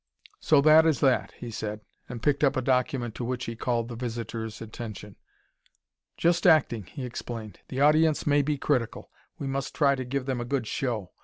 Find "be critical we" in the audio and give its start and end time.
8.41-9.45